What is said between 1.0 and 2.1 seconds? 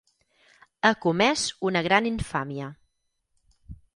comès una gran